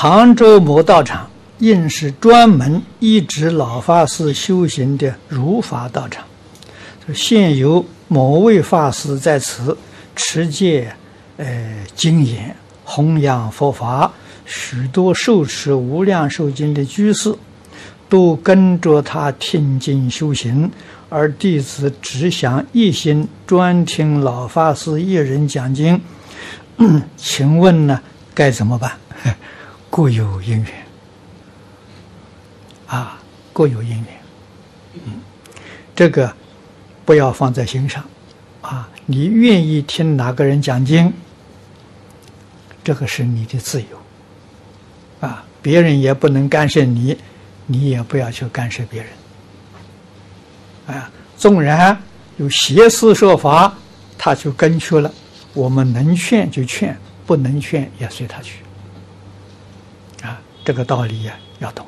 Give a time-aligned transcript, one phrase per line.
[0.00, 1.28] 杭州某道场
[1.58, 6.24] 应是专门依止老法师修行的如法道场，
[7.12, 9.76] 现有某位法师在此
[10.14, 10.94] 持戒，
[11.36, 14.12] 呃，精严弘扬佛法，
[14.46, 17.34] 许多受持无量寿经的居士
[18.08, 20.70] 都跟着他听经修行，
[21.08, 26.00] 而弟子只想一心专听老法师一人讲经，
[27.18, 28.00] 请问呢，
[28.32, 28.92] 该怎么办？
[29.90, 30.66] 各有因缘
[32.86, 33.18] 啊，
[33.52, 34.06] 各有因缘。
[34.94, 35.20] 嗯，
[35.94, 36.32] 这个
[37.04, 38.04] 不要放在心上
[38.62, 38.88] 啊。
[39.06, 41.12] 你愿意听哪个人讲经，
[42.84, 45.44] 这个是你的自由啊。
[45.60, 47.16] 别人也不能干涉你，
[47.66, 49.10] 你也不要去干涉别人
[50.96, 51.10] 啊。
[51.36, 52.00] 纵然
[52.36, 53.72] 有邪思设法，
[54.16, 55.12] 他就跟去了，
[55.54, 56.96] 我们能劝就劝，
[57.26, 58.62] 不能劝也随他去。
[60.22, 61.86] 啊这个道理呀，要懂。